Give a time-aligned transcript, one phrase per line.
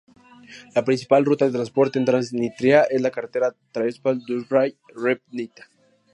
[0.77, 5.69] La principal ruta de transporte en Transnistria es la carretera Tiráspol-Dubăsari-Rîbniţa.